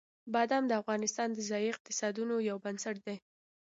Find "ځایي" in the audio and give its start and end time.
1.49-1.67